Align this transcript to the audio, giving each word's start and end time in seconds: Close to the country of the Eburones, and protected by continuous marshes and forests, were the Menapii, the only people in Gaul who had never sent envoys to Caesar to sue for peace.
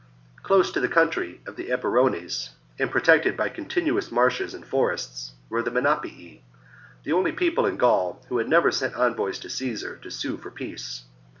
Close 0.41 0.71
to 0.71 0.79
the 0.79 0.87
country 0.87 1.41
of 1.45 1.55
the 1.57 1.69
Eburones, 1.69 2.49
and 2.79 2.89
protected 2.89 3.37
by 3.37 3.49
continuous 3.49 4.11
marshes 4.11 4.55
and 4.55 4.65
forests, 4.65 5.33
were 5.47 5.61
the 5.61 5.69
Menapii, 5.69 6.41
the 7.03 7.13
only 7.13 7.31
people 7.31 7.67
in 7.67 7.77
Gaul 7.77 8.19
who 8.27 8.39
had 8.39 8.49
never 8.49 8.71
sent 8.71 8.95
envoys 8.95 9.37
to 9.41 9.49
Caesar 9.51 9.97
to 9.97 10.09
sue 10.09 10.37
for 10.37 10.49
peace. 10.49 11.03